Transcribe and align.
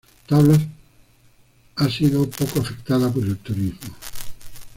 Tablas 0.25 0.59
ha 1.75 1.87
sido 1.87 2.27
poco 2.27 2.61
afectada 2.61 3.13
por 3.13 3.21
el 3.23 3.37
turismo. 3.37 3.93